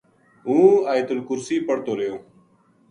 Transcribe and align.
ہوں 0.45 0.67
ایت 0.91 1.07
الکرسی 1.13 1.57
پڑھتو 1.67 1.91
رہیو 1.97 2.15